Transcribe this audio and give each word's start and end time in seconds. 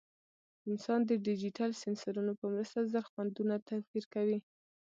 انسان 0.69 0.99
د 1.05 1.11
ډیجیټل 1.25 1.71
سینسرونو 1.83 2.31
په 2.39 2.45
مرسته 2.53 2.79
زر 2.91 3.03
خوندونه 3.11 3.55
توپیر 3.67 4.03
کوي. 4.13 4.39